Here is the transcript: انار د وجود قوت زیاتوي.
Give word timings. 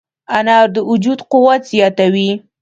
انار 0.37 0.67
د 0.75 0.77
وجود 0.89 1.19
قوت 1.31 1.61
زیاتوي. 1.71 2.29